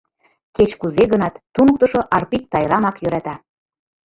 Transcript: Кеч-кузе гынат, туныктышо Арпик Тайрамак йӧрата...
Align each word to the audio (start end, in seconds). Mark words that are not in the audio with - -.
Кеч-кузе 0.55 1.03
гынат, 1.11 1.33
туныктышо 1.53 2.01
Арпик 2.15 2.43
Тайрамак 2.51 2.95
йӧрата... 2.99 3.35